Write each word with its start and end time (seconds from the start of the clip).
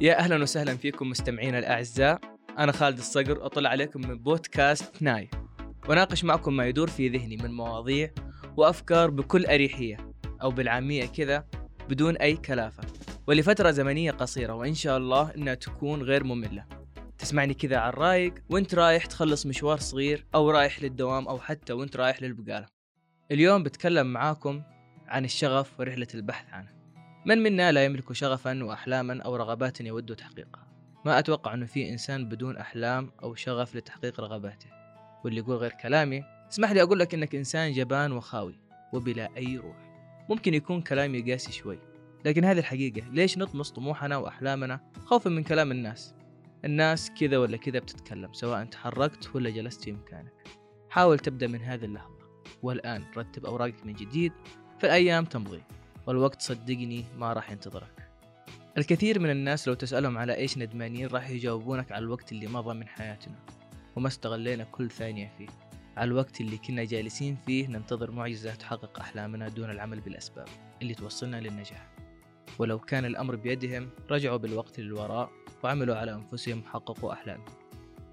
يا 0.00 0.18
أهلا 0.18 0.42
وسهلا 0.42 0.76
فيكم 0.76 1.10
مستمعينا 1.10 1.58
الأعزاء. 1.58 2.20
أنا 2.58 2.72
خالد 2.72 2.98
الصقر 2.98 3.46
أطلع 3.46 3.70
عليكم 3.70 4.00
من 4.08 4.18
بودكاست 4.18 5.02
ناي. 5.02 5.30
وناقش 5.88 6.24
معكم 6.24 6.56
ما 6.56 6.66
يدور 6.66 6.88
في 6.88 7.08
ذهني 7.08 7.36
من 7.36 7.52
مواضيع 7.52 8.10
وأفكار 8.56 9.10
بكل 9.10 9.46
أريحية 9.46 9.96
أو 10.42 10.50
بالعامية 10.50 11.06
كذا 11.06 11.44
بدون 11.88 12.16
أي 12.16 12.36
كلافة. 12.36 12.82
ولفترة 13.26 13.70
زمنية 13.70 14.10
قصيرة 14.10 14.54
وإن 14.54 14.74
شاء 14.74 14.98
الله 14.98 15.34
إنها 15.34 15.54
تكون 15.54 16.02
غير 16.02 16.24
مملة. 16.24 16.64
تسمعني 17.18 17.54
كذا 17.54 17.76
على 17.76 17.88
الرايق 17.88 18.34
وإنت 18.50 18.74
رايح 18.74 19.06
تخلص 19.06 19.46
مشوار 19.46 19.78
صغير 19.78 20.26
أو 20.34 20.50
رايح 20.50 20.82
للدوام 20.82 21.28
أو 21.28 21.38
حتى 21.38 21.72
وإنت 21.72 21.96
رايح 21.96 22.22
للبقالة. 22.22 22.66
اليوم 23.30 23.62
بتكلم 23.62 24.06
معاكم 24.06 24.62
عن 25.06 25.24
الشغف 25.24 25.80
ورحلة 25.80 26.08
البحث 26.14 26.52
عنه. 26.52 26.77
من 27.26 27.38
منا 27.38 27.72
لا 27.72 27.84
يملك 27.84 28.12
شغفا 28.12 28.64
واحلاما 28.64 29.22
أو 29.22 29.36
رغبات 29.36 29.80
يود 29.80 30.16
تحقيقها؟ 30.16 30.68
ما 31.04 31.18
أتوقع 31.18 31.54
انه 31.54 31.66
في 31.66 31.90
إنسان 31.90 32.28
بدون 32.28 32.56
أحلام 32.56 33.10
أو 33.22 33.34
شغف 33.34 33.76
لتحقيق 33.76 34.20
رغباته. 34.20 34.66
واللي 35.24 35.40
يقول 35.40 35.56
غير 35.56 35.72
كلامي 35.72 36.24
اسمح 36.52 36.72
لي 36.72 36.82
أقول 36.82 36.98
لك 36.98 37.14
إنك 37.14 37.34
إنسان 37.34 37.72
جبان 37.72 38.12
وخاوي 38.12 38.58
وبلا 38.92 39.28
أي 39.36 39.56
روح. 39.56 39.76
ممكن 40.28 40.54
يكون 40.54 40.82
كلامي 40.82 41.32
قاسي 41.32 41.52
شوي 41.52 41.78
لكن 42.24 42.44
هذه 42.44 42.58
الحقيقة. 42.58 43.08
ليش 43.08 43.38
نطمس 43.38 43.70
طموحنا 43.70 44.16
وأحلامنا 44.16 44.80
خوفا 45.04 45.30
من 45.30 45.42
كلام 45.42 45.70
الناس؟ 45.70 46.14
الناس 46.64 47.10
كذا 47.10 47.38
ولا 47.38 47.56
كذا 47.56 47.78
بتتكلم 47.78 48.32
سواء 48.32 48.64
تحركت 48.64 49.36
ولا 49.36 49.50
جلست 49.50 49.84
في 49.84 49.92
مكانك. 49.92 50.48
حاول 50.90 51.18
تبدأ 51.18 51.46
من 51.46 51.60
هذه 51.60 51.84
اللحظة. 51.84 52.18
والآن 52.62 53.04
رتب 53.16 53.46
أوراقك 53.46 53.86
من 53.86 53.92
جديد 53.92 54.32
فالأيام 54.78 55.24
تمضي. 55.24 55.62
والوقت 56.08 56.42
صدقني 56.42 57.04
ما 57.16 57.32
راح 57.32 57.50
ينتظرك. 57.50 58.08
الكثير 58.78 59.18
من 59.18 59.30
الناس 59.30 59.68
لو 59.68 59.74
تسألهم 59.74 60.18
على 60.18 60.34
إيش 60.34 60.58
ندمانين 60.58 61.06
راح 61.06 61.30
يجاوبونك 61.30 61.92
على 61.92 62.04
الوقت 62.04 62.32
اللي 62.32 62.46
مضى 62.46 62.74
من 62.74 62.88
حياتنا 62.88 63.34
وما 63.96 64.08
استغلينا 64.08 64.64
كل 64.64 64.90
ثانية 64.90 65.32
فيه. 65.38 65.46
على 65.96 66.08
الوقت 66.08 66.40
اللي 66.40 66.58
كنا 66.58 66.84
جالسين 66.84 67.36
فيه 67.46 67.66
ننتظر 67.66 68.10
معجزة 68.10 68.54
تحقق 68.54 69.00
أحلامنا 69.00 69.48
دون 69.48 69.70
العمل 69.70 70.00
بالأسباب 70.00 70.48
اللي 70.82 70.94
توصلنا 70.94 71.40
للنجاح. 71.40 71.88
ولو 72.58 72.78
كان 72.78 73.04
الأمر 73.04 73.36
بيدهم 73.36 73.90
رجعوا 74.10 74.36
بالوقت 74.36 74.80
للوراء 74.80 75.30
وعملوا 75.64 75.96
على 75.96 76.14
أنفسهم 76.14 76.60
وحققوا 76.60 77.12
أحلامهم. 77.12 77.46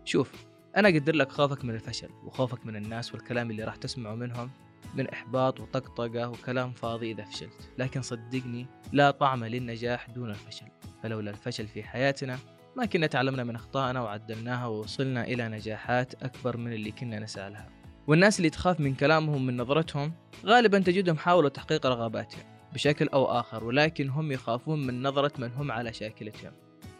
شوف 0.05 0.31
أنا 0.77 0.89
أقدر 0.89 1.15
لك 1.15 1.31
خوفك 1.31 1.65
من 1.65 1.75
الفشل 1.75 2.09
وخوفك 2.23 2.65
من 2.65 2.75
الناس 2.75 3.13
والكلام 3.13 3.51
اللي 3.51 3.63
راح 3.63 3.75
تسمعه 3.75 4.15
منهم 4.15 4.51
من 4.95 5.09
إحباط 5.09 5.59
وطقطقة 5.59 6.29
وكلام 6.29 6.71
فاضي 6.71 7.11
إذا 7.11 7.23
فشلت. 7.23 7.69
لكن 7.77 8.01
صدقني 8.01 8.67
لا 8.93 9.11
طعم 9.11 9.45
للنجاح 9.45 10.09
دون 10.09 10.29
الفشل. 10.29 10.65
فلولا 11.03 11.31
الفشل 11.31 11.67
في 11.67 11.83
حياتنا 11.83 12.37
ما 12.75 12.85
كنا 12.85 13.07
تعلمنا 13.07 13.43
من 13.43 13.55
أخطائنا 13.55 14.01
وعدلناها 14.01 14.67
ووصلنا 14.67 15.23
إلى 15.23 15.47
نجاحات 15.47 16.23
أكبر 16.23 16.57
من 16.57 16.73
اللي 16.73 16.91
كنا 16.91 17.19
نسعى 17.19 17.49
لها. 17.49 17.69
والناس 18.07 18.37
اللي 18.37 18.49
تخاف 18.49 18.79
من 18.79 18.95
كلامهم 18.95 19.45
من 19.45 19.57
نظرتهم 19.57 20.13
غالبا 20.45 20.79
تجدهم 20.79 21.17
حاولوا 21.17 21.49
تحقيق 21.49 21.85
رغباتهم 21.85 22.43
بشكل 22.73 23.07
أو 23.07 23.25
آخر 23.25 23.63
ولكن 23.63 24.09
هم 24.09 24.31
يخافون 24.31 24.87
من 24.87 25.03
نظرة 25.03 25.31
من 25.37 25.51
هم 25.51 25.71
على 25.71 25.93
شاكلتهم 25.93 26.51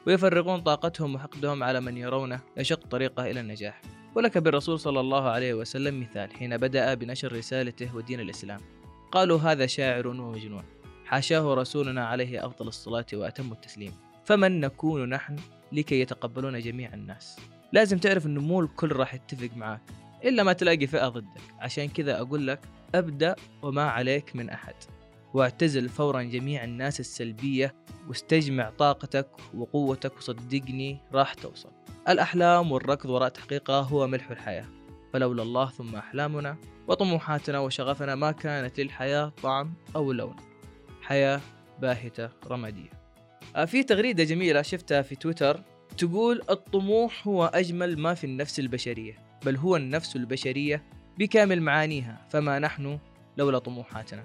ويفرغون 0.07 0.61
طاقتهم 0.61 1.15
وحقدهم 1.15 1.63
على 1.63 1.81
من 1.81 1.97
يرونه 1.97 2.39
يشق 2.57 2.87
طريقه 2.87 3.31
إلى 3.31 3.39
النجاح. 3.39 3.81
ولك 4.15 4.37
بالرسول 4.37 4.79
صلى 4.79 4.99
الله 4.99 5.23
عليه 5.23 5.53
وسلم 5.53 5.99
مثال 5.99 6.33
حين 6.33 6.57
بدأ 6.57 6.93
بنشر 6.93 7.33
رسالته 7.33 7.95
ودين 7.95 8.19
الإسلام. 8.19 8.59
قالوا 9.11 9.39
هذا 9.39 9.65
شاعر 9.65 10.07
ومجنون. 10.07 10.63
حاشاه 11.05 11.53
رسولنا 11.53 12.05
عليه 12.05 12.45
أفضل 12.45 12.67
الصلاة 12.67 13.05
وأتم 13.13 13.51
التسليم. 13.51 13.93
فمن 14.25 14.59
نكون 14.59 15.09
نحن 15.09 15.35
لكي 15.71 16.01
يتقبلون 16.01 16.59
جميع 16.59 16.93
الناس؟ 16.93 17.39
لازم 17.73 17.97
تعرف 17.97 18.25
أنه 18.25 18.41
مو 18.41 18.61
الكل 18.61 18.91
راح 18.91 19.13
يتفق 19.13 19.49
معك 19.55 19.81
إلا 20.25 20.43
ما 20.43 20.53
تلاقي 20.53 20.87
فئة 20.87 21.07
ضدك. 21.07 21.41
عشان 21.59 21.87
كذا 21.87 22.21
أقول 22.21 22.47
لك 22.47 22.59
أبدأ 22.95 23.35
وما 23.61 23.83
عليك 23.83 24.35
من 24.35 24.49
أحد. 24.49 24.75
واعتزل 25.33 25.89
فورا 25.89 26.21
جميع 26.21 26.63
الناس 26.63 26.99
السلبية 26.99 27.75
واستجمع 28.07 28.69
طاقتك 28.69 29.27
وقوتك 29.53 30.17
وصدقني 30.17 30.97
راح 31.13 31.33
توصل. 31.33 31.69
الأحلام 32.09 32.71
والركض 32.71 33.09
وراء 33.09 33.29
تحقيقها 33.29 33.81
هو 33.81 34.07
ملح 34.07 34.31
الحياة. 34.31 34.65
فلولا 35.13 35.43
الله 35.43 35.69
ثم 35.69 35.95
أحلامنا 35.95 36.57
وطموحاتنا 36.87 37.59
وشغفنا 37.59 38.15
ما 38.15 38.31
كانت 38.31 38.79
للحياة 38.79 39.31
طعم 39.43 39.73
أو 39.95 40.11
لون. 40.11 40.35
حياة 41.01 41.41
باهتة 41.81 42.29
رمادية. 42.47 42.89
آه، 43.55 43.65
في 43.65 43.83
تغريدة 43.83 44.23
جميلة 44.23 44.61
شفتها 44.61 45.01
في 45.01 45.15
تويتر 45.15 45.61
تقول 45.97 46.41
الطموح 46.49 47.27
هو 47.27 47.45
أجمل 47.45 47.99
ما 47.99 48.13
في 48.13 48.23
النفس 48.23 48.59
البشرية 48.59 49.17
بل 49.45 49.55
هو 49.55 49.75
النفس 49.75 50.15
البشرية 50.15 50.83
بكامل 51.17 51.61
معانيها 51.61 52.27
فما 52.29 52.59
نحن 52.59 52.99
لولا 53.37 53.59
طموحاتنا. 53.59 54.23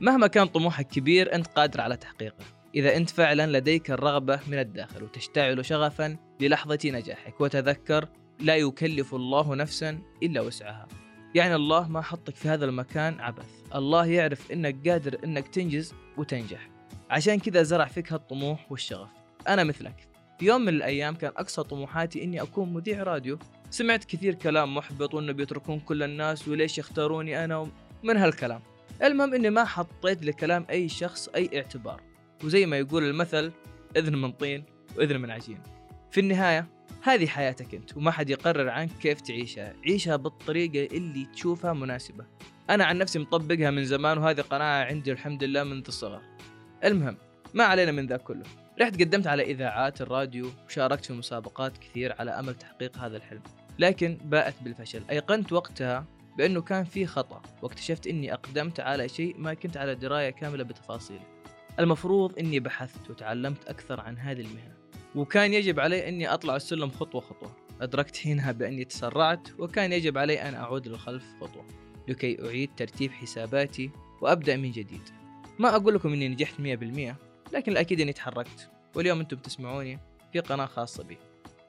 مهما 0.00 0.26
كان 0.26 0.46
طموحك 0.46 0.88
كبير 0.88 1.34
أنت 1.34 1.46
قادر 1.46 1.80
على 1.80 1.96
تحقيقه. 1.96 2.44
إذا 2.74 2.96
أنت 2.96 3.10
فعلا 3.10 3.58
لديك 3.58 3.90
الرغبة 3.90 4.40
من 4.46 4.58
الداخل 4.58 5.02
وتشتعل 5.02 5.64
شغفا 5.64 6.16
للحظة 6.40 6.78
نجاحك 6.84 7.40
وتذكر 7.40 8.08
لا 8.40 8.56
يكلف 8.56 9.14
الله 9.14 9.54
نفسا 9.54 9.98
إلا 10.22 10.40
وسعها. 10.40 10.88
يعني 11.34 11.54
الله 11.54 11.88
ما 11.88 12.00
حطك 12.00 12.36
في 12.36 12.48
هذا 12.48 12.64
المكان 12.64 13.20
عبث. 13.20 13.48
الله 13.74 14.06
يعرف 14.06 14.52
أنك 14.52 14.88
قادر 14.88 15.18
أنك 15.24 15.48
تنجز 15.48 15.94
وتنجح. 16.16 16.70
عشان 17.10 17.38
كذا 17.38 17.62
زرع 17.62 17.84
فيك 17.84 18.12
هالطموح 18.12 18.72
والشغف. 18.72 19.08
أنا 19.48 19.64
مثلك. 19.64 20.08
في 20.38 20.46
يوم 20.46 20.60
من 20.60 20.68
الأيام 20.68 21.14
كان 21.14 21.32
أقصى 21.36 21.62
طموحاتي 21.62 22.24
إني 22.24 22.42
أكون 22.42 22.72
مذيع 22.74 23.02
راديو. 23.02 23.38
سمعت 23.70 24.04
كثير 24.04 24.34
كلام 24.34 24.74
محبط 24.74 25.14
وإنه 25.14 25.32
بيتركون 25.32 25.80
كل 25.80 26.02
الناس 26.02 26.48
وليش 26.48 26.78
يختاروني 26.78 27.44
أنا 27.44 27.66
من 28.02 28.16
هالكلام. 28.16 28.60
المهم 29.02 29.34
إني 29.34 29.50
ما 29.50 29.64
حطيت 29.64 30.24
لكلام 30.24 30.66
أي 30.70 30.88
شخص 30.88 31.28
أي 31.28 31.50
اعتبار. 31.54 32.13
وزي 32.44 32.66
ما 32.66 32.78
يقول 32.78 33.04
المثل 33.04 33.52
إذن 33.96 34.16
من 34.16 34.32
طين 34.32 34.64
وإذن 34.96 35.20
من 35.20 35.30
عجين. 35.30 35.58
في 36.10 36.20
النهاية 36.20 36.66
هذه 37.02 37.26
حياتك 37.26 37.74
أنت 37.74 37.96
وما 37.96 38.10
حد 38.10 38.30
يقرر 38.30 38.68
عنك 38.68 38.90
كيف 39.00 39.20
تعيشها. 39.20 39.74
عيشها 39.86 40.16
بالطريقة 40.16 40.96
اللي 40.96 41.26
تشوفها 41.34 41.72
مناسبة. 41.72 42.26
أنا 42.70 42.84
عن 42.84 42.98
نفسي 42.98 43.18
مطبقها 43.18 43.70
من 43.70 43.84
زمان 43.84 44.18
وهذه 44.18 44.40
قناعة 44.40 44.84
عندي 44.84 45.12
الحمد 45.12 45.44
لله 45.44 45.64
منذ 45.64 45.84
الصغر. 45.88 46.20
المهم 46.84 47.16
ما 47.54 47.64
علينا 47.64 47.92
من 47.92 48.06
ذا 48.06 48.16
كله. 48.16 48.44
رحت 48.80 49.00
قدمت 49.00 49.26
على 49.26 49.42
إذاعات 49.42 50.00
الراديو 50.00 50.50
وشاركت 50.66 51.04
في 51.04 51.12
مسابقات 51.12 51.78
كثير 51.78 52.14
على 52.18 52.30
أمل 52.30 52.54
تحقيق 52.54 52.98
هذا 52.98 53.16
الحلم. 53.16 53.42
لكن 53.78 54.18
باءت 54.24 54.54
بالفشل. 54.62 55.02
أيقنت 55.10 55.52
وقتها 55.52 56.04
بأنه 56.38 56.62
كان 56.62 56.84
في 56.84 57.06
خطأ 57.06 57.42
واكتشفت 57.62 58.06
أني 58.06 58.34
أقدمت 58.34 58.80
على 58.80 59.08
شيء 59.08 59.34
ما 59.38 59.54
كنت 59.54 59.76
على 59.76 59.94
دراية 59.94 60.30
كاملة 60.30 60.64
بتفاصيله. 60.64 61.33
المفروض 61.78 62.38
أني 62.38 62.60
بحثت 62.60 63.10
وتعلمت 63.10 63.68
أكثر 63.68 64.00
عن 64.00 64.18
هذه 64.18 64.40
المهنة. 64.40 64.74
وكان 65.14 65.54
يجب 65.54 65.80
علي 65.80 66.08
أني 66.08 66.28
أطلع 66.28 66.56
السلم 66.56 66.90
خطوة 66.90 67.20
خطوة. 67.20 67.56
أدركت 67.80 68.16
حينها 68.16 68.52
بأني 68.52 68.84
تسرعت 68.84 69.48
وكان 69.58 69.92
يجب 69.92 70.18
علي 70.18 70.42
أن 70.42 70.54
أعود 70.54 70.88
للخلف 70.88 71.24
خطوة 71.40 71.64
لكي 72.08 72.46
أعيد 72.46 72.70
ترتيب 72.76 73.12
حساباتي 73.12 73.90
وأبدأ 74.20 74.56
من 74.56 74.70
جديد. 74.70 75.08
ما 75.58 75.76
أقول 75.76 75.94
لكم 75.94 76.12
أني 76.12 76.28
نجحت 76.28 76.54
100% 76.60 77.14
لكن 77.52 77.72
الأكيد 77.72 78.00
أني 78.00 78.12
تحركت 78.12 78.70
واليوم 78.94 79.20
أنتم 79.20 79.36
تسمعوني 79.36 79.98
في 80.32 80.40
قناة 80.40 80.66
خاصة 80.66 81.04
بي. 81.04 81.18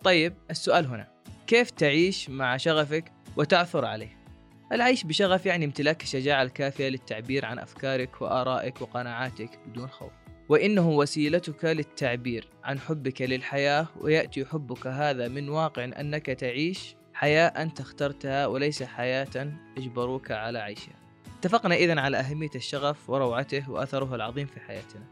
طيب 0.03 0.33
السؤال 0.51 0.85
هنا. 0.85 1.07
كيف 1.47 1.69
تعيش 1.69 2.29
مع 2.29 2.57
شغفك 2.57 3.11
وتعثر 3.37 3.85
عليه؟ 3.85 4.24
العيش 4.71 5.03
بشغف 5.03 5.45
يعني 5.45 5.65
امتلاك 5.65 6.03
الشجاعة 6.03 6.43
الكافية 6.43 6.89
للتعبير 6.89 7.45
عن 7.45 7.59
أفكارك 7.59 8.21
وآرائك 8.21 8.81
وقناعاتك 8.81 9.59
بدون 9.67 9.87
خوف. 9.87 10.11
وإنه 10.49 10.89
وسيلتك 10.89 11.65
للتعبير 11.65 12.47
عن 12.63 12.79
حبك 12.79 13.21
للحياة 13.21 13.87
ويأتي 14.01 14.45
حبك 14.45 14.87
هذا 14.87 15.27
من 15.27 15.49
واقع 15.49 15.83
أنك 15.83 16.25
تعيش 16.25 16.95
حياة 17.13 17.47
أنت 17.47 17.79
اخترتها 17.79 18.47
وليس 18.47 18.83
حياة 18.83 19.53
اجبروك 19.77 20.31
على 20.31 20.59
عيشها. 20.59 20.95
اتفقنا 21.39 21.75
إذن 21.75 21.99
على 21.99 22.17
أهمية 22.17 22.49
الشغف 22.55 23.09
وروعته 23.09 23.69
وأثره 23.69 24.15
العظيم 24.15 24.47
في 24.47 24.59
حياتنا. 24.59 25.03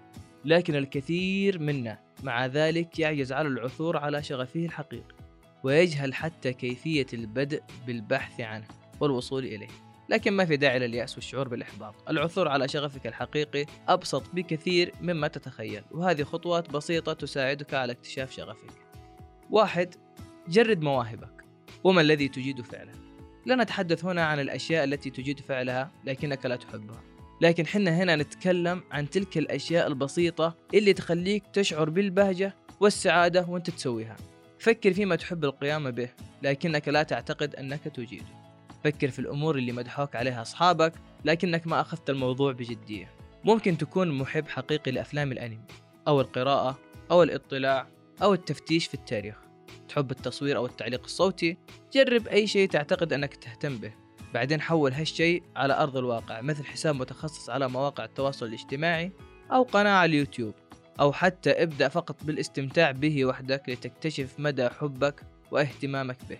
لكن 0.45 0.75
الكثير 0.75 1.59
منا 1.59 1.99
مع 2.23 2.45
ذلك 2.45 2.99
يعجز 2.99 3.31
على 3.31 3.47
العثور 3.47 3.97
على 3.97 4.23
شغفه 4.23 4.65
الحقيقي 4.65 5.15
ويجهل 5.63 6.13
حتى 6.13 6.53
كيفية 6.53 7.07
البدء 7.13 7.63
بالبحث 7.87 8.41
عنه. 8.41 8.82
والوصول 8.99 9.45
إليه. 9.45 9.67
لكن 10.09 10.33
ما 10.33 10.45
في 10.45 10.57
داعي 10.57 10.79
لليأس 10.79 11.15
والشعور 11.15 11.47
بالإحباط. 11.47 11.95
العثور 12.09 12.47
على 12.47 12.67
شغفك 12.67 13.07
الحقيقي 13.07 13.65
أبسط 13.87 14.23
بكثير 14.33 14.93
مما 15.01 15.27
تتخيل 15.27 15.83
وهذه 15.91 16.23
خطوات 16.23 16.69
بسيطة 16.69 17.13
تساعدك 17.13 17.73
على 17.73 17.91
اكتشاف 17.91 18.31
شغفك. 18.31 18.71
واحد 19.49 19.95
جرد 20.47 20.81
مواهبك. 20.81 21.43
وما 21.83 22.01
الذي 22.01 22.27
تجيد 22.27 22.61
فعله؟ 22.61 22.93
لا 23.45 23.55
نتحدث 23.55 24.05
هنا 24.05 24.25
عن 24.25 24.39
الأشياء 24.39 24.83
التي 24.83 25.09
تجيد 25.09 25.39
فعلها 25.39 25.91
لكنك 26.05 26.45
لا 26.45 26.55
تحبها. 26.55 27.03
لكن 27.41 27.67
حنا 27.67 27.97
هنا 28.03 28.15
نتكلم 28.15 28.83
عن 28.91 29.09
تلك 29.09 29.37
الأشياء 29.37 29.87
البسيطة 29.87 30.55
اللي 30.73 30.93
تخليك 30.93 31.43
تشعر 31.53 31.89
بالبهجة 31.89 32.55
والسعادة 32.79 33.45
وانت 33.49 33.69
تسويها. 33.69 34.17
فكر 34.59 34.93
فيما 34.93 35.15
تحب 35.15 35.45
القيام 35.45 35.91
به 35.91 36.09
لكنك 36.41 36.87
لا 36.87 37.03
تعتقد 37.03 37.55
أنك 37.55 37.83
تجيده. 37.83 38.42
فكر 38.83 39.09
في 39.09 39.19
الأمور 39.19 39.57
اللي 39.57 39.71
مدحوك 39.71 40.15
عليها 40.15 40.41
أصحابك 40.41 40.93
لكنك 41.25 41.67
ما 41.67 41.81
أخذت 41.81 42.09
الموضوع 42.09 42.51
بجدية. 42.51 43.09
ممكن 43.43 43.77
تكون 43.77 44.11
محب 44.11 44.47
حقيقي 44.47 44.91
لأفلام 44.91 45.31
الأنمي 45.31 45.65
أو 46.07 46.21
القراءة 46.21 46.79
أو 47.11 47.23
الاطلاع 47.23 47.87
أو 48.23 48.33
التفتيش 48.33 48.87
في 48.87 48.93
التاريخ. 48.93 49.35
تحب 49.89 50.11
التصوير 50.11 50.57
أو 50.57 50.65
التعليق 50.65 51.03
الصوتي؟ 51.03 51.57
جرب 51.93 52.27
أي 52.27 52.47
شيء 52.47 52.69
تعتقد 52.69 53.13
أنك 53.13 53.35
تهتم 53.35 53.77
به. 53.77 53.93
بعدين 54.33 54.61
حول 54.61 54.93
هالشيء 54.93 55.43
على 55.55 55.73
أرض 55.73 55.97
الواقع 55.97 56.41
مثل 56.41 56.65
حساب 56.65 56.95
متخصص 56.95 57.49
على 57.49 57.69
مواقع 57.69 58.05
التواصل 58.05 58.45
الاجتماعي 58.45 59.11
أو 59.51 59.63
قناة 59.63 59.91
على 59.91 60.09
اليوتيوب 60.09 60.53
أو 60.99 61.11
حتى 61.13 61.49
ابدأ 61.63 61.87
فقط 61.87 62.23
بالاستمتاع 62.23 62.91
به 62.91 63.25
وحدك 63.25 63.69
لتكتشف 63.69 64.39
مدى 64.39 64.69
حبك 64.69 65.23
واهتمامك 65.51 66.17
به. 66.29 66.37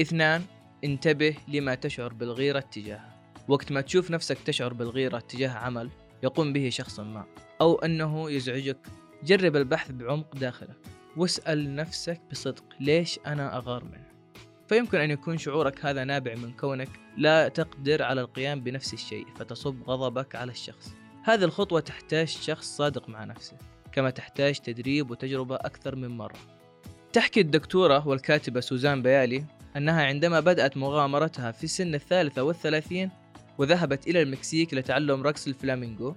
اثنان 0.00 0.42
انتبه 0.84 1.36
لما 1.48 1.74
تشعر 1.74 2.12
بالغيرة 2.12 2.60
تجاهه. 2.60 3.18
وقت 3.48 3.72
ما 3.72 3.80
تشوف 3.80 4.10
نفسك 4.10 4.38
تشعر 4.38 4.72
بالغيرة 4.72 5.18
تجاه 5.18 5.50
عمل 5.50 5.90
يقوم 6.22 6.52
به 6.52 6.68
شخص 6.68 7.00
ما. 7.00 7.24
أو 7.60 7.74
أنه 7.74 8.30
يزعجك 8.30 8.86
جرب 9.24 9.56
البحث 9.56 9.90
بعمق 9.90 10.36
داخلك 10.36 10.76
واسأل 11.16 11.76
نفسك 11.76 12.20
بصدق 12.30 12.64
ليش 12.80 13.18
أنا 13.26 13.56
أغار 13.56 13.84
منه؟ 13.84 14.08
فيمكن 14.68 14.98
أن 14.98 15.10
يكون 15.10 15.38
شعورك 15.38 15.84
هذا 15.84 16.04
نابع 16.04 16.34
من 16.34 16.52
كونك 16.52 16.88
لا 17.16 17.48
تقدر 17.48 18.02
على 18.02 18.20
القيام 18.20 18.60
بنفس 18.60 18.94
الشيء 18.94 19.26
فتصب 19.36 19.82
غضبك 19.82 20.34
على 20.34 20.52
الشخص. 20.52 20.94
هذه 21.24 21.44
الخطوة 21.44 21.80
تحتاج 21.80 22.28
شخص 22.28 22.76
صادق 22.76 23.08
مع 23.08 23.24
نفسه 23.24 23.56
كما 23.92 24.10
تحتاج 24.10 24.58
تدريب 24.58 25.10
وتجربة 25.10 25.56
أكثر 25.56 25.96
من 25.96 26.08
مرة. 26.08 26.38
تحكي 27.12 27.40
الدكتورة 27.40 28.08
والكاتبة 28.08 28.60
سوزان 28.60 29.02
بيالي 29.02 29.44
أنها 29.76 30.04
عندما 30.04 30.40
بدأت 30.40 30.76
مغامرتها 30.76 31.50
في 31.50 31.66
سن 31.66 31.94
الثالثة 31.94 32.42
والثلاثين 32.42 33.10
وذهبت 33.58 34.06
إلى 34.06 34.22
المكسيك 34.22 34.74
لتعلم 34.74 35.22
رقص 35.22 35.46
الفلامينغو 35.46 36.16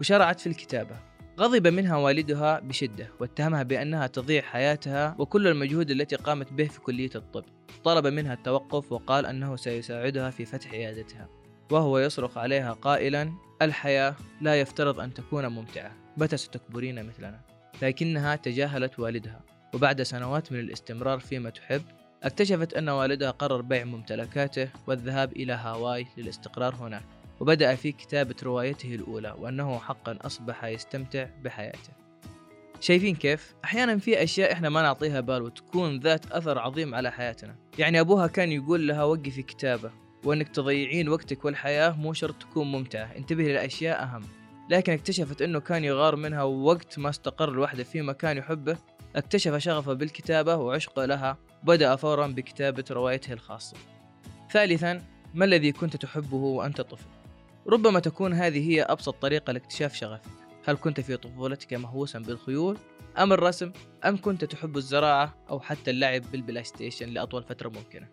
وشرعت 0.00 0.40
في 0.40 0.46
الكتابة. 0.46 0.96
غضب 1.40 1.66
منها 1.66 1.96
والدها 1.96 2.60
بشدة 2.60 3.08
واتهمها 3.20 3.62
بأنها 3.62 4.06
تضيع 4.06 4.42
حياتها 4.42 5.16
وكل 5.18 5.48
المجهود 5.48 5.90
التي 5.90 6.16
قامت 6.16 6.52
به 6.52 6.64
في 6.64 6.80
كلية 6.80 7.10
الطب. 7.14 7.44
طلب 7.84 8.06
منها 8.06 8.34
التوقف 8.34 8.92
وقال 8.92 9.26
أنه 9.26 9.56
سيساعدها 9.56 10.30
في 10.30 10.44
فتح 10.44 10.70
عيادتها 10.70 11.28
وهو 11.70 11.98
يصرخ 11.98 12.38
عليها 12.38 12.72
قائلا 12.72 13.32
الحياة 13.62 14.16
لا 14.40 14.60
يفترض 14.60 15.00
أن 15.00 15.14
تكون 15.14 15.46
ممتعة 15.46 15.92
متى 16.16 16.36
ستكبرين 16.36 17.06
مثلنا؟ 17.06 17.40
لكنها 17.82 18.36
تجاهلت 18.36 18.98
والدها 18.98 19.40
وبعد 19.74 20.02
سنوات 20.02 20.52
من 20.52 20.60
الاستمرار 20.60 21.18
فيما 21.18 21.50
تحب 21.50 21.82
اكتشفت 22.22 22.74
أن 22.74 22.88
والدها 22.88 23.30
قرر 23.30 23.60
بيع 23.60 23.84
ممتلكاته 23.84 24.68
والذهاب 24.86 25.32
إلى 25.32 25.52
هاواي 25.52 26.06
للاستقرار 26.16 26.74
هناك 26.74 27.02
وبدأ 27.40 27.74
في 27.74 27.92
كتابة 27.92 28.34
روايته 28.42 28.94
الأولى 28.94 29.34
وأنه 29.38 29.78
حقا 29.78 30.18
أصبح 30.20 30.64
يستمتع 30.64 31.26
بحياته. 31.44 31.90
شايفين 32.80 33.14
كيف؟ 33.14 33.54
أحيانا 33.64 33.98
في 33.98 34.22
أشياء 34.22 34.52
إحنا 34.52 34.68
ما 34.68 34.82
نعطيها 34.82 35.20
بال 35.20 35.42
وتكون 35.42 36.00
ذات 36.00 36.32
أثر 36.32 36.58
عظيم 36.58 36.94
على 36.94 37.12
حياتنا. 37.12 37.54
يعني 37.78 38.00
أبوها 38.00 38.26
كان 38.26 38.52
يقول 38.52 38.88
لها 38.88 39.04
وقفي 39.04 39.42
كتابة 39.42 39.90
وأنك 40.24 40.48
تضيعين 40.48 41.08
وقتك 41.08 41.44
والحياة 41.44 41.90
مو 41.90 42.12
شرط 42.12 42.34
تكون 42.34 42.72
ممتعة 42.72 43.16
انتبهي 43.16 43.48
للأشياء 43.48 44.02
أهم. 44.02 44.22
لكن 44.70 44.92
اكتشفت 44.92 45.42
أنه 45.42 45.60
كان 45.60 45.84
يغار 45.84 46.16
منها 46.16 46.42
وقت 46.42 46.98
ما 46.98 47.08
استقر 47.10 47.48
الوحدة 47.48 47.84
في 47.84 48.02
مكان 48.02 48.36
يحبه 48.36 48.78
اكتشف 49.16 49.56
شغفه 49.56 49.92
بالكتابة 49.92 50.56
وعشقه 50.56 51.04
لها 51.04 51.38
بدأ 51.62 51.96
فورا 51.96 52.26
بكتابة 52.26 52.84
روايته 52.90 53.32
الخاصة. 53.32 53.76
ثالثا 54.50 55.02
ما 55.34 55.44
الذي 55.44 55.72
كنت 55.72 55.96
تحبه 55.96 56.36
وأنت 56.36 56.80
طفل؟ 56.80 57.06
ربما 57.66 58.00
تكون 58.00 58.32
هذه 58.32 58.70
هي 58.70 58.82
أبسط 58.82 59.14
طريقة 59.22 59.52
لاكتشاف 59.52 59.94
شغفك. 59.94 60.30
هل 60.64 60.76
كنت 60.76 61.00
في 61.00 61.16
طفولتك 61.16 61.74
مهووسا 61.74 62.18
بالخيول؟ 62.18 62.78
أم 63.18 63.32
الرسم؟ 63.32 63.72
أم 64.04 64.16
كنت 64.16 64.44
تحب 64.44 64.76
الزراعة 64.76 65.34
أو 65.50 65.60
حتى 65.60 65.90
اللعب 65.90 66.22
بال 66.32 66.64
PlayStation 66.64 67.08
لأطول 67.08 67.42
فترة 67.42 67.68
ممكنة؟ 67.68 68.08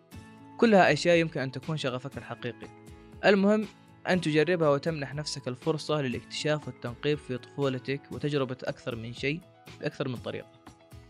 كلها 0.58 0.92
أشياء 0.92 1.16
يمكن 1.16 1.40
أن 1.40 1.52
تكون 1.52 1.76
شغفك 1.76 2.18
الحقيقي. 2.18 2.68
المهم 3.24 3.66
أن 4.08 4.20
تجربها 4.20 4.68
وتمنح 4.68 5.14
نفسك 5.14 5.48
الفرصة 5.48 6.02
للاكتشاف 6.02 6.66
والتنقيب 6.66 7.18
في 7.18 7.38
طفولتك 7.38 8.00
وتجربة 8.12 8.56
أكثر 8.64 8.96
من 8.96 9.12
شيء 9.12 9.40
بأكثر 9.80 10.08
من 10.08 10.16
طريقة. 10.16 10.59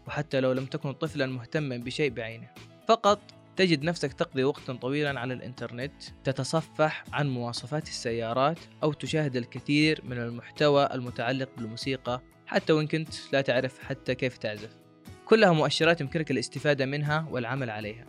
وحتى 0.06 0.40
لو 0.40 0.52
لم 0.52 0.66
تكن 0.66 0.92
طفلا 0.92 1.26
مهتما 1.26 1.76
بشيء 1.76 2.10
بعينه. 2.10 2.48
فقط 2.88 3.20
تجد 3.56 3.82
نفسك 3.82 4.12
تقضي 4.12 4.44
وقتا 4.44 4.72
طويلا 4.72 5.20
على 5.20 5.34
الإنترنت 5.34 5.92
تتصفح 6.24 7.04
عن 7.12 7.28
مواصفات 7.28 7.88
السيارات 7.88 8.58
أو 8.82 8.92
تشاهد 8.92 9.36
الكثير 9.36 10.00
من 10.04 10.18
المحتوى 10.18 10.88
المتعلق 10.94 11.48
بالموسيقى 11.56 12.20
حتى 12.46 12.72
وإن 12.72 12.86
كنت 12.86 13.14
لا 13.32 13.40
تعرف 13.40 13.78
حتى 13.78 14.14
كيف 14.14 14.38
تعزف. 14.38 14.70
كلها 15.24 15.52
مؤشرات 15.52 16.00
يمكنك 16.00 16.30
الاستفادة 16.30 16.86
منها 16.86 17.28
والعمل 17.30 17.70
عليها. 17.70 18.06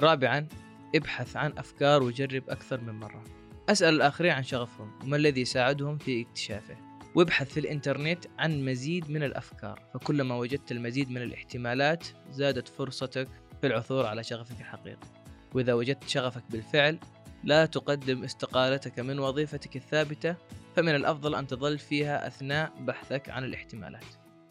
رابعا 0.00 0.46
ابحث 0.94 1.36
عن 1.36 1.52
أفكار 1.58 2.02
وجرب 2.02 2.50
أكثر 2.50 2.80
من 2.80 2.92
مرة. 2.92 3.24
أسأل 3.68 3.94
الآخرين 3.94 4.32
عن 4.32 4.42
شغفهم 4.42 4.90
وما 5.02 5.16
الذي 5.16 5.44
ساعدهم 5.44 5.98
في 5.98 6.22
اكتشافه. 6.22 6.93
وابحث 7.14 7.52
في 7.52 7.60
الإنترنت 7.60 8.24
عن 8.38 8.64
مزيد 8.64 9.10
من 9.10 9.22
الأفكار. 9.22 9.82
فكلما 9.94 10.34
وجدت 10.34 10.72
المزيد 10.72 11.10
من 11.10 11.22
الاحتمالات 11.22 12.06
زادت 12.30 12.68
فرصتك 12.68 13.28
في 13.60 13.66
العثور 13.66 14.06
على 14.06 14.24
شغفك 14.24 14.60
الحقيقي. 14.60 15.06
وإذا 15.54 15.72
وجدت 15.72 16.08
شغفك 16.08 16.42
بالفعل 16.50 16.98
لا 17.44 17.66
تقدم 17.66 18.24
استقالتك 18.24 19.00
من 19.00 19.18
وظيفتك 19.18 19.76
الثابتة 19.76 20.36
فمن 20.76 20.94
الأفضل 20.94 21.34
أن 21.34 21.46
تظل 21.46 21.78
فيها 21.78 22.26
أثناء 22.26 22.72
بحثك 22.80 23.30
عن 23.30 23.44
الاحتمالات. 23.44 24.04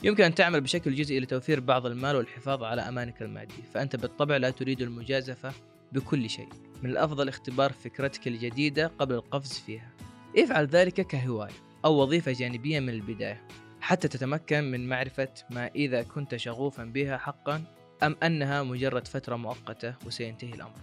يمكن 0.03 0.23
أن 0.23 0.35
تعمل 0.35 0.61
بشكل 0.61 0.95
جزئي 0.95 1.19
لتوفير 1.19 1.59
بعض 1.59 1.85
المال 1.85 2.15
والحفاظ 2.15 2.63
على 2.63 2.81
أمانك 2.81 3.21
المادي. 3.21 3.63
فأنت 3.73 3.95
بالطبع 3.95 4.37
لا 4.37 4.49
تريد 4.49 4.81
المجازفة 4.81 5.53
بكل 5.91 6.29
شيء. 6.29 6.49
من 6.83 6.89
الأفضل 6.89 7.27
اختبار 7.27 7.73
فكرتك 7.73 8.27
الجديدة 8.27 8.87
قبل 8.87 9.15
القفز 9.15 9.53
فيها. 9.59 9.89
افعل 10.37 10.65
ذلك 10.65 11.07
كهواية. 11.07 11.72
أو 11.85 12.01
وظيفة 12.01 12.31
جانبية 12.31 12.79
من 12.79 12.89
البداية 12.89 13.47
حتى 13.81 14.07
تتمكن 14.07 14.71
من 14.71 14.89
معرفة 14.89 15.29
ما 15.49 15.67
إذا 15.67 16.03
كنت 16.03 16.35
شغوفا 16.35 16.83
بها 16.83 17.17
حقا 17.17 17.63
أم 18.03 18.15
أنها 18.23 18.63
مجرد 18.63 19.07
فترة 19.07 19.35
مؤقتة 19.35 19.95
وسينتهي 20.05 20.53
الأمر. 20.53 20.79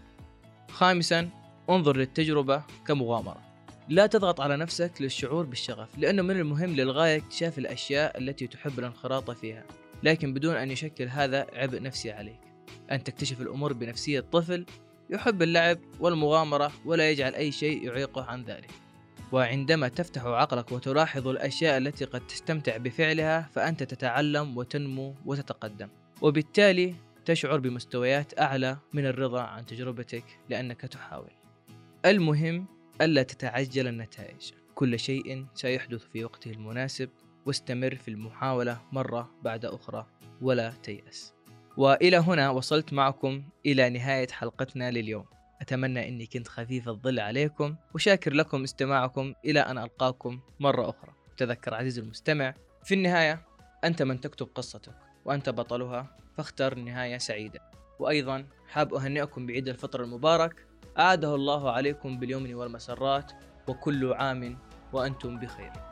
خامسا 0.71 1.29
انظر 1.71 1.97
للتجربة 1.97 2.63
كمغامرة. 2.87 3.51
لا 3.89 4.07
تضغط 4.07 4.41
على 4.41 4.57
نفسك 4.57 4.93
للشعور 5.01 5.47
بالشغف 5.47 5.99
لأنه 5.99 6.23
من 6.23 6.41
المهم 6.41 6.71
للغاية 6.71 7.17
اكتشاف 7.17 7.59
الأشياء 7.59 8.19
التي 8.19 8.47
تحب 8.47 8.79
الانخراط 8.79 9.31
فيها 9.31 9.65
لكن 10.03 10.35
بدون 10.35 10.55
أن 10.55 10.71
يشكل 10.71 11.09
هذا 11.09 11.47
عبء 11.53 11.83
نفسي 11.83 12.11
عليك 12.11 12.41
أن 12.91 13.05
تكتشف 13.05 13.41
الأمور 13.41 13.73
بنفسية 13.73 14.21
طفل 14.21 14.67
يحب 15.11 15.43
اللعب 15.43 15.79
والمغامرة 16.01 16.73
ولا 16.85 17.11
يجعل 17.11 17.35
أي 17.35 17.53
شيء 17.53 17.87
يعيقه 17.87 18.25
عن 18.25 18.45
ذلك 18.45 18.71
وعندما 19.33 19.89
تفتح 19.89 20.25
عقلك 20.25 20.73
وتلاحظ 20.73 21.29
الأشياء 21.29 21.79
التي 21.79 22.05
قد 22.05 22.27
تستمتع 22.27 22.77
بفعلها 22.77 23.49
فأنت 23.53 23.83
تتعلم 23.83 24.59
وتنمو 24.59 25.15
وتتقدم. 25.27 25.89
وبالتالي 26.23 26.95
تشعر 27.25 27.59
بمستويات 27.59 28.41
أعلى 28.41 28.77
من 28.93 29.07
الرضا 29.07 29.41
عن 29.41 29.67
تجربتك 29.67 30.25
لأنك 30.49 30.81
تحاول. 30.81 31.31
المهم 32.05 32.67
ألا 33.01 33.23
تتعجل 33.23 33.87
النتائج. 33.87 34.53
كل 34.75 34.99
شيء 34.99 35.47
سيحدث 35.55 36.05
في 36.13 36.25
وقته 36.25 36.51
المناسب 36.51 37.09
واستمر 37.47 37.95
في 37.95 38.09
المحاولة 38.09 38.81
مرة 38.93 39.31
بعد 39.43 39.65
أخرى 39.65 40.07
ولا 40.43 40.73
تيأس. 40.83 41.35
وإلى 41.77 42.17
هنا 42.17 42.51
وصلت 42.51 42.93
معكم 42.93 43.43
إلى 43.67 43.91
نهاية 43.91 44.29
حلقتنا 44.29 44.91
لليوم. 44.91 45.25
أتمنى 45.61 46.09
أني 46.09 46.27
كنت 46.27 46.49
خفيف 46.49 46.89
الظل 46.89 47.21
عليكم 47.21 47.77
وشاكر 47.95 48.33
لكم 48.33 48.63
استماعكم 48.63 49.35
إلى 49.45 49.61
أن 49.61 49.79
ألقاكم 49.79 50.41
مرة 50.61 50.91
أخرى. 50.91 51.13
تذكر 51.37 51.75
عزيزي 51.75 52.01
المستمع 52.01 52.55
في 52.85 52.95
النهاية 52.95 53.47
أنت 53.85 54.03
من 54.03 54.21
تكتب 54.21 54.49
قصتك 54.55 54.95
وأنت 55.25 55.49
بطلها 55.49 56.17
فاختر 56.37 56.75
نهاية 56.75 57.19
سعيدة. 57.19 57.61
وأيضا 57.99 58.47
حاب 58.69 58.95
أهنئكم 58.95 59.47
بعيد 59.47 59.69
الفطر 59.69 60.03
المبارك. 60.03 60.67
أعاده 60.99 61.35
الله 61.35 61.71
عليكم 61.71 62.19
باليمن 62.19 62.55
والمسرات 62.55 63.33
وكل 63.69 64.13
عام 64.13 64.59
وأنتم 64.93 65.39
بخير. 65.39 65.90